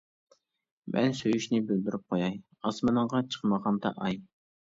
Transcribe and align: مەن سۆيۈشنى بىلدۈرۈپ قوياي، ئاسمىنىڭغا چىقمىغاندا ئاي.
مەن 0.93 1.11
سۆيۈشنى 1.17 1.59
بىلدۈرۈپ 1.71 2.15
قوياي، 2.15 2.39
ئاسمىنىڭغا 2.69 3.23
چىقمىغاندا 3.35 3.93
ئاي. 4.07 4.19